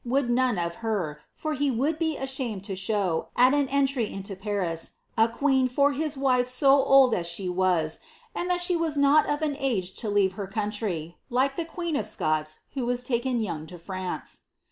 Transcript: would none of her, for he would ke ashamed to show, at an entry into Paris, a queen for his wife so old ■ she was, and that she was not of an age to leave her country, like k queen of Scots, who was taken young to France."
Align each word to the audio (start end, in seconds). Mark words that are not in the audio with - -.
would 0.03 0.31
none 0.31 0.57
of 0.57 0.77
her, 0.81 1.21
for 1.31 1.53
he 1.53 1.69
would 1.69 1.97
ke 1.99 2.19
ashamed 2.19 2.63
to 2.63 2.75
show, 2.75 3.27
at 3.35 3.53
an 3.53 3.69
entry 3.69 4.11
into 4.11 4.35
Paris, 4.35 4.93
a 5.15 5.27
queen 5.29 5.67
for 5.67 5.91
his 5.91 6.17
wife 6.17 6.47
so 6.47 6.71
old 6.83 7.13
■ 7.13 7.23
she 7.23 7.47
was, 7.47 7.99
and 8.33 8.49
that 8.49 8.61
she 8.61 8.75
was 8.75 8.97
not 8.97 9.29
of 9.29 9.43
an 9.43 9.55
age 9.59 9.93
to 9.93 10.09
leave 10.09 10.33
her 10.33 10.47
country, 10.47 11.17
like 11.29 11.55
k 11.55 11.65
queen 11.65 11.95
of 11.95 12.07
Scots, 12.07 12.61
who 12.73 12.83
was 12.83 13.03
taken 13.03 13.39
young 13.41 13.67
to 13.67 13.77
France." 13.77 14.41